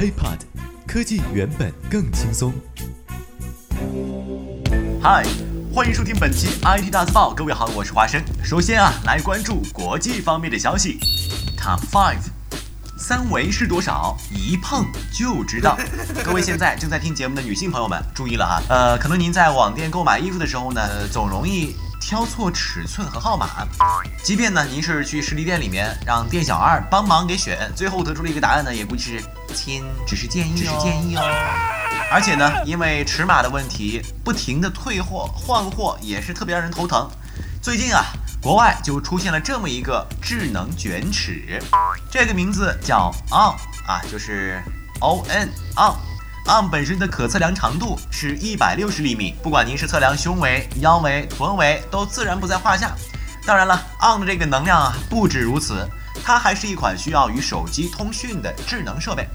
[0.00, 0.38] HeyPod，
[0.86, 2.54] 科技原本更轻松。
[5.02, 5.26] 嗨，
[5.74, 7.34] 欢迎收听本期 IT 大字报。
[7.34, 8.18] 各位好，我是华生。
[8.42, 10.98] 首先啊，来关注国际方面的消息。
[11.54, 12.22] Top Five，
[12.96, 14.16] 三围是多少？
[14.30, 15.76] 一碰就知道。
[16.24, 18.62] 各位现在正在听节目的女性朋友们，注意了啊！
[18.70, 21.76] 呃，可能您在网店购买衣服的时候呢，总容易。
[22.00, 23.46] 挑错尺寸和号码，
[24.22, 29.24] 即便呢您是去实体店里面让店小二帮忙给选，最后得出了一个答案呢，也估计是
[29.54, 31.22] 亲，只是建议，只是建议哦。
[32.10, 37.08] 而且呢，因为尺码的问题，不停的退货换货也是特别让人头疼。
[37.62, 38.02] 最近啊，
[38.42, 41.62] 国外就出现了这么一个智能卷尺，
[42.10, 43.54] 这个名字叫 On
[43.86, 44.60] 啊，就是
[45.00, 45.94] O N On。
[46.46, 52.92] On 本身的可测量长度是一百六十厘米，不管您是测量胸围、腰围、臀围，都自然不在话下。
[53.46, 55.88] 当然了，On 的这个能量啊，不止如此，
[56.24, 59.28] 它还是一款需要与手机通讯的智能设备，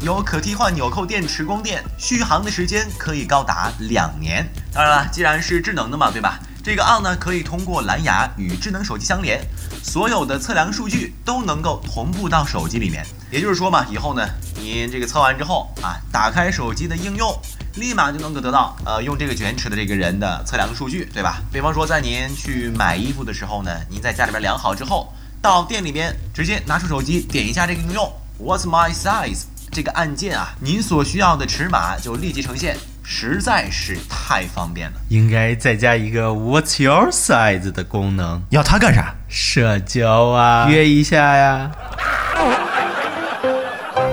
[0.00, 4.46] 有可替换纽扣电池供电，续航的时间可以高达两年。
[4.72, 6.38] 当然了，既然是智能的嘛，对吧？
[6.64, 9.44] 这个 On 呢，可以通过蓝牙与智能手机相连，
[9.82, 13.04] 所有的测量数据都能够同步到手机里面。
[13.32, 14.28] 也就是说嘛，以后呢，
[14.60, 17.34] 您这个测完之后啊，打开手机的应用，
[17.76, 21.40] 立马就能够得到呃用这个卷尺的这个人的测量数据，对吧？
[21.50, 25.10] 比方说在您去买衣服的时候呢，您在家里边量好之后，
[25.40, 28.06] 到店里边直接拿出手机点一下这个应用
[28.38, 35.00] ，What's my size 这个按键啊，您所需要的尺码就立即呈现，实在是太方便了。
[35.08, 39.14] 应该再加一个 What's your size 的功能，要它干啥？
[39.26, 41.70] 社交啊，约一下呀。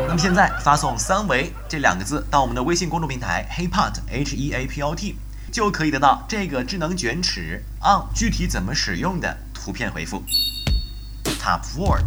[0.10, 5.16] 那么现在发送“三维”这两个字到我们的微信公众平台 HeyPot H E A P O T，
[5.52, 10.24] 就可以得到这个智能卷尺 On 具体怎么使用的图片回复。
[11.40, 12.00] Top Four，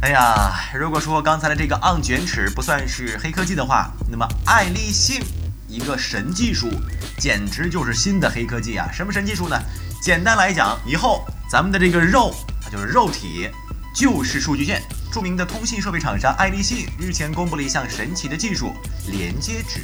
[0.00, 5.20] 哎呀，如果说刚才的这个 On 卷尺不算是黑科技的话，那么爱立信
[5.68, 6.70] 一个神技术，
[7.18, 8.88] 简直就是新的黑科技啊！
[8.90, 9.60] 什么神技术呢？
[10.00, 13.50] 简单来讲，以后咱们的这个肉，它就是肉体，
[13.94, 14.80] 就是数据线。
[15.12, 18.74] 著名的通信设备厂商爱立信日前公布了一项神奇的技术——
[19.08, 19.80] 连接纸。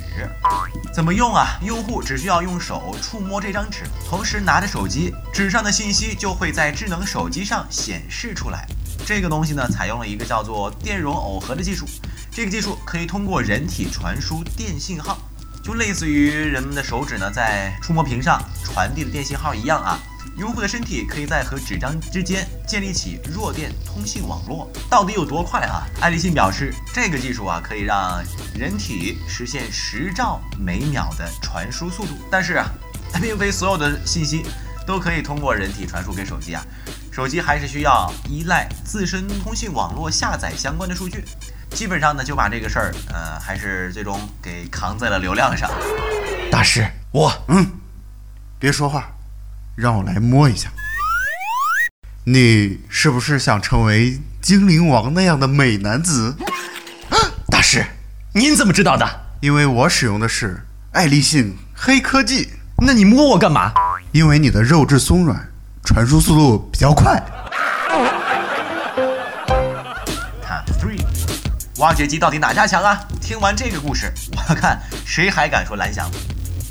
[0.93, 1.59] 怎么用啊？
[1.63, 8.67] 用户只需要用手触摸这张纸，同时拿着手机，纸上的信息就会在智能手机上显示出来。
[9.07, 11.87] 这个东西呢，采用了一个叫做电容耦合的技术。
[12.31, 15.19] 这个技术可以通过人体传输电信号，
[15.65, 19.99] 就类似于人们的手指呢在触摸屏上传递的电信号一样啊。
[20.37, 25.87] 用户的身体可以在和纸张之间建立起弱电通信网络，到底有多快啊？
[26.01, 28.23] 爱立信表示，这个技术啊可以让
[28.55, 32.15] 人体实现十兆每秒的传输速度。
[32.31, 32.67] 但是啊，
[33.21, 34.45] 并非所有的信息
[34.87, 36.65] 都可以通过人体传输给手机啊，
[37.13, 41.25] 手机还是需要依赖自身通信网络下载相关的数据。
[41.71, 45.71] 基本上呢，就把这个事儿，呃，还是最终给扛在了流量上。
[46.51, 47.71] 大师，我嗯，
[48.59, 49.11] 别说话。
[49.75, 50.71] 让我来摸一下，
[52.25, 56.37] 你是不是想成为精灵王那样的美男子？
[57.49, 57.87] 大师，
[58.35, 59.09] 您怎么知道的？
[59.41, 62.51] 因为我使用的是爱立信黑科技。
[62.85, 63.73] 那你摸我干嘛？
[64.13, 65.49] 因为你的肉质松软，
[65.85, 67.23] 传输速度比较快。
[70.45, 71.01] Top three，
[71.79, 73.01] 挖掘机到底哪家强啊？
[73.21, 74.13] 听完这个故事，
[74.49, 76.11] 我看谁还敢说蓝翔？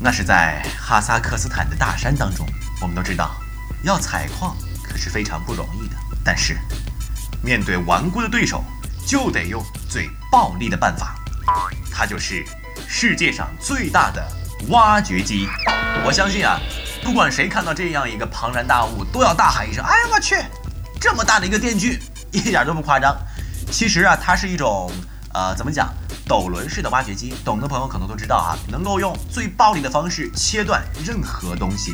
[0.00, 2.46] 那是在哈萨克斯坦的大山当中。
[2.82, 3.30] 我们都知道，
[3.84, 5.94] 要采矿可是非常不容易的。
[6.24, 6.58] 但是，
[7.40, 8.64] 面对顽固的对手，
[9.06, 11.14] 就得用最暴力的办法。
[11.92, 12.44] 它就是
[12.88, 14.26] 世界上最大的
[14.68, 15.48] 挖掘机。
[16.04, 16.58] 我相信啊，
[17.04, 20.36] 不管谁看到这样一个庞然大物，都要大喊一声：“哎呀，我去！
[21.00, 22.00] 这么大的一个电锯，
[22.32, 23.16] 一点都不夸张。”
[23.70, 24.90] 其实啊，它是一种
[25.32, 25.92] 呃，怎么讲，
[26.26, 27.34] 斗轮式的挖掘机。
[27.44, 31.92] 懂的朋友可能都知道啊，能够用最暴力的方式切断任何东西。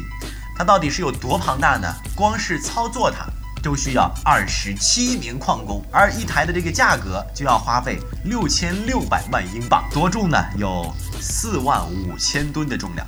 [0.59, 1.89] 它到底是有多庞大呢？
[2.17, 3.25] 光是操作它
[3.63, 9.89] 就需要二十七名矿工，而一台的这个价格就要花费六千六百万英镑。
[9.93, 10.37] 多重呢？
[10.57, 13.07] 有四万五千吨的重量。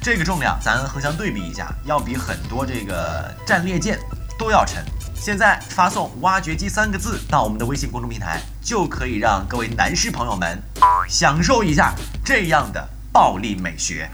[0.00, 3.98] 这个重量咱横向对比一下，要比很多这个战列舰
[4.38, 4.82] 都要沉。
[5.14, 10.58] 现在发送“挖掘机”三个字到我们的微信公众平台，就可以让各位男士朋友们
[11.06, 11.92] 享受一下
[12.24, 14.08] 这样的暴力美学。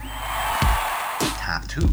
[1.41, 1.85] Top two。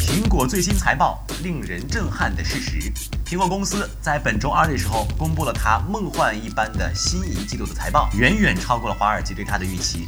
[0.00, 2.92] 苹果最新财报令人震撼的事实，
[3.24, 10.06] 苹果公司在本周二的时候公布了它梦幻一般的新一季度的财报，远远超过了华尔街对它的预期。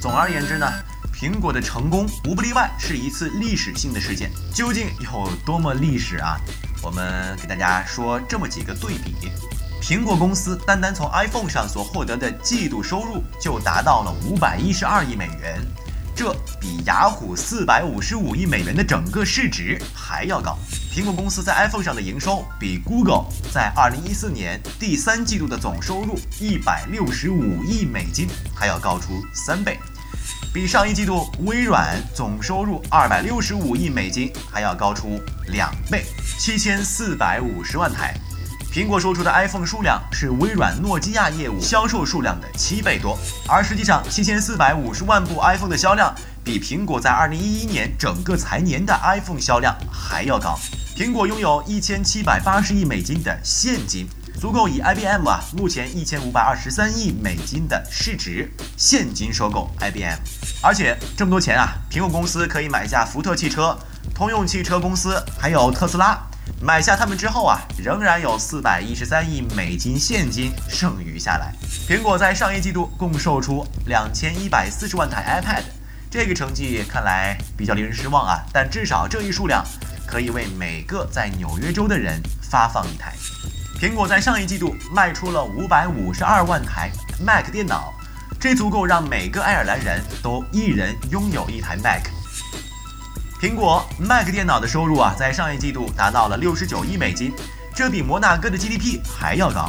[0.00, 0.66] 总而言之呢，
[1.12, 4.30] 苹果的成功无不例外是一次历史性的事件。
[4.54, 6.38] 究竟有多么历史啊？
[6.82, 9.14] 我们给大家说这么几个对比。
[9.82, 15.60] 苹果公司单单从 iPhone 上所获得的季度收入就达到了五百一十二亿美元，
[16.22, 20.56] 这比雅虎四百五十五亿美元的整个市值还要高。
[20.94, 29.80] 苹果公司在 iPhone 上的营收比 Google 在二零一四年第三季度的总收入一百六十五亿美金还要高出三倍，
[30.54, 36.04] 比上一季度微软总收入二百六十五亿美金还要高出两倍，
[36.38, 38.14] 七千四百五十万台。
[38.72, 46.10] 苹果售出的 iPhone 数量是微软诺基亚业务销售数量的七倍多，而实际上七千四百五十万部 iPhone 的销量
[46.42, 50.58] 比苹果在二零一一年整个财年的 iPhone 销量还要高。
[50.96, 54.08] 苹果拥有一千七百八十亿美金的现金，
[54.40, 60.16] 足够以 IBM 啊目前一千五百二十三亿美金的市值现金收购 IBM，
[60.62, 63.78] 而且这么多钱啊，苹果公司可以买下福特汽车、
[64.14, 66.18] 通用汽车公司，还有特斯拉。
[66.64, 71.52] 买下他们之后啊，仍然有四百一十三亿美金现金剩余下来。
[71.88, 75.64] 苹果在上一季度共售出两千一百四十万台 iPad，
[76.08, 78.44] 这个成绩看来比较令人失望啊。
[78.52, 79.64] 但至少这一数量
[80.06, 83.12] 可以为每个在纽约州的人发放一台。
[83.80, 87.92] 苹果在上一季度卖出了五百五十二万台 Mac 电脑，
[88.38, 92.04] 这足够让每个爱尔兰人都一人拥有一台 Mac。
[93.42, 97.32] 苹果 Mac 电脑的收入啊，在上一季度达到了六十九亿美金，
[97.74, 99.68] 这比摩纳哥的 GDP 还要高。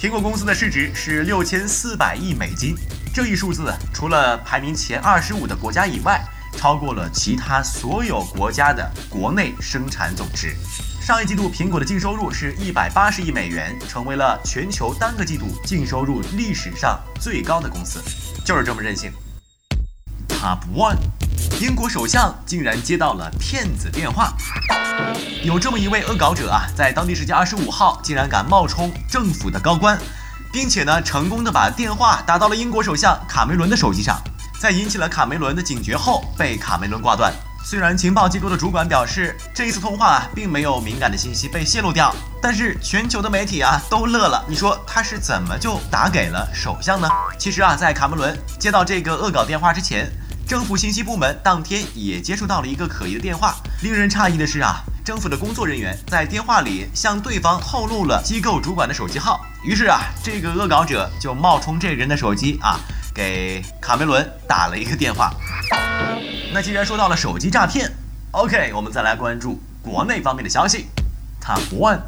[0.00, 2.74] 苹果公司的市值是六千四百亿美金，
[3.12, 6.18] 这一数字除了排名前二十五的国家以外，
[6.56, 10.56] 超过了其他所有国家的国内生产总值。
[11.02, 18.00] 上一季度苹果的净收入是一百八十亿美元，成为了全球单个季度净收入历史上最高的公司，
[18.46, 19.12] 就是这么任性。
[20.26, 21.17] Top One。
[21.60, 24.32] 英国首相竟然接到了骗子电话，
[25.42, 29.98] 有这么一位恶搞者啊，在当地时间二十五号竟然敢冒充政府的高官，
[30.52, 34.22] 并且呢，成功的把电话打到了英国首相卡梅伦的手机上，
[34.60, 37.32] 在引起了卡梅伦的警觉后，被卡梅伦挂断。
[37.64, 44.44] 虽然情报机构的主管表示这一次通话啊并没有敏感的信息被泄露掉，但是全球的媒体啊都乐了。
[44.48, 47.08] 你说他是怎么就打给了首相呢？
[47.36, 50.08] 其实啊，在卡梅伦接到这个恶搞电话之前。
[50.48, 53.54] 政府信息部门当天也接触到了一个可疑的电话。
[53.82, 59.44] 令人诧异的是啊，政府的工作人员在电话里向对方透露了机构主管的手机号。
[59.62, 62.80] 于是啊，这个恶搞者就冒充这人的手机啊，
[63.14, 65.34] 给卡梅伦打了一个电话。
[66.50, 67.92] 那既然说到了手机诈骗
[68.30, 70.86] ，OK，我们再来关注国内方面的消息。
[71.42, 72.00] Top One，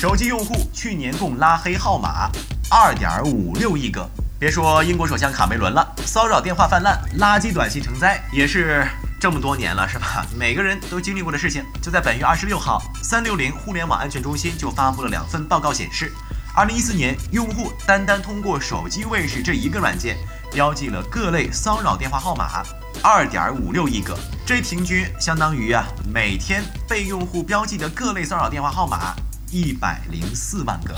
[0.00, 2.28] 手机用户去年共拉黑号码
[2.68, 4.10] 二点五六亿个。
[4.42, 8.84] 别说英国首相卡梅伦了，骚扰电话泛滥，垃圾短信成灾，也是
[9.20, 10.26] 这么多年了，是吧？
[10.36, 11.64] 每个人都经历过的事情。
[11.80, 16.12] 就在本月二十六号，三六零互联网安全中心就发布了两份报告，显示，
[16.56, 20.16] 二零一四年用户单单通过手机卫士这一个软件，
[20.50, 22.64] 标记了各类骚扰电话号码
[23.00, 29.14] 二点五六亿个，这平均相当于啊每天被用户标记的各类骚扰电话号码
[29.52, 30.96] 一百零四万个。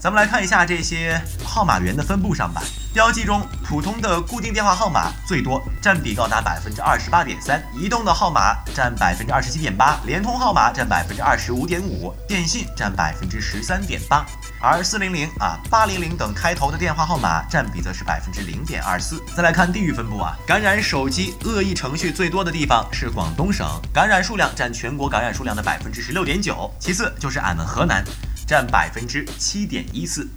[0.00, 2.62] 咱们来看一下这些号码源的分布上吧。
[2.92, 14.24] 标记中，普通的固定电话号码最多，占比高达百分之二十八点三；移动的号码占百分之二十七点八；联通号码占百分之二十五点五；电信占百分之十三点八。
[14.60, 19.22] 而四零零啊、八零零等开头的电话号码占比则是百分之零点二四。
[19.34, 28.02] 再来看地域分布啊，感染手机恶意程序最多的地方是广东省，感染数量占全国感染数量的百分之十六点九，其次就是俺们河南。
[28.46, 30.28] 占百分之七点一四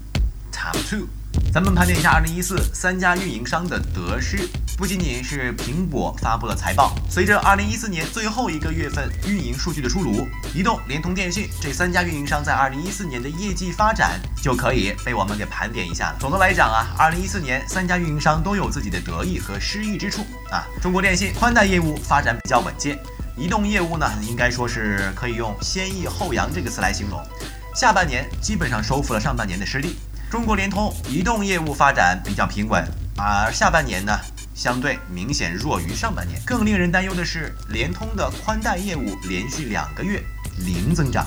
[0.51, 1.07] ，Top Two，
[1.53, 4.49] 咱们盘点一下二零一四三家运营商的得失。
[4.75, 10.25] 不仅仅是苹果发布了财报，随着二零一四年最后一个月份运营数据的出炉，
[10.55, 16.17] 移动、联通、电信这三家运营商在二零一四年的业绩发展就可以被我们给盘点一下了。
[16.19, 20.65] 总的来讲啊，二零一四年三家运营商都有自己的得意和失意之处啊。
[20.81, 22.97] 中国电信宽带业务发展比较稳健，
[23.37, 27.21] 移动业务呢，应该说是可以用先抑后扬这个词来形容。
[27.79, 29.95] 下半年基本上收复了上半年的失地。
[30.29, 34.19] 中国联通移动业务发展比较平稳，而下半年呢，
[34.53, 36.37] 相对明显弱于上半年。
[36.45, 40.21] 更令人担忧的是，联通的宽带业务连续两个月
[40.57, 41.25] 零增长。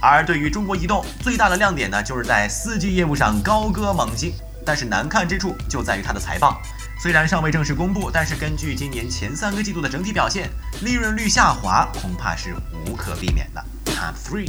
[0.00, 4.34] 而对于中国移动最大的亮点呢，就是在 4G 业务上高歌猛进。
[4.64, 6.60] 但是难看之处就在于它的财报，
[7.00, 10.48] 虽然尚未正式公布，但是根据今年前三个季度的整体表现，
[10.82, 12.54] 利润率下滑恐怕是
[12.86, 13.64] 无可避免的。
[13.86, 14.48] Top three，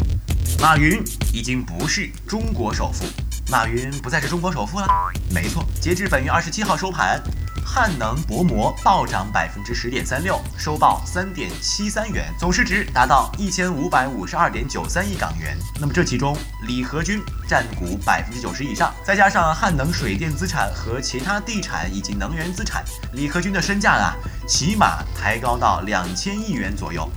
[0.59, 3.05] 马云已经不是中国首富，
[3.51, 4.87] 马云不再是中国首富了。
[5.29, 7.21] 没错，截至本月二十七号收盘，
[7.63, 15.55] 汉能薄膜暴涨百分之十点三六，收报三点七三元，总市值达到一千五百五十二点九三亿港元。
[15.79, 16.35] 那么这其中，
[16.65, 24.15] 李和军占股百分之九十以上，再加上汉能水电资产和其他地产以及能源资产，李和军的身价啊，
[24.47, 27.07] 起码抬高到两千亿元左右。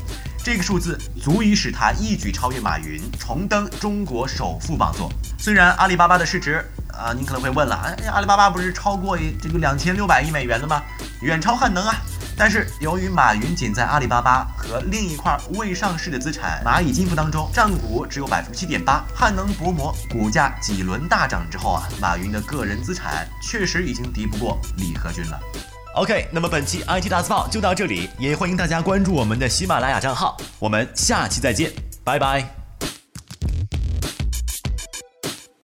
[0.42, 5.12] 这个数字足以使他一举超越马云，重登中国首富宝座。
[5.38, 10.82] 虽然阿里巴巴的市值啊，您可能会问了，哎，阿里巴巴不是超过这个两千六百亿美元了吗？
[11.20, 11.94] 远超汉能啊！
[12.38, 25.38] 但是由于马云仅在阿里巴巴和另一块未上市的资产蚂蚁金服当中占股只有百分之七点八，汉能薄膜股价几轮大涨之后啊，马云的个人资产确实已经敌不过李和军了。
[25.94, 31.72] OK，那么本期 IT 大字报就到这里，也欢迎大家关注我们的喜马拉雅账号，我们下期再见，
[32.04, 32.59] 拜拜。